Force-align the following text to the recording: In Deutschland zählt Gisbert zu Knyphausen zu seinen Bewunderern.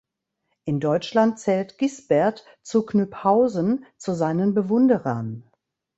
In 0.65 0.79
Deutschland 0.79 1.37
zählt 1.37 1.77
Gisbert 1.77 2.43
zu 2.63 2.83
Knyphausen 2.87 3.85
zu 3.97 4.13
seinen 4.15 4.55
Bewunderern. 4.55 5.43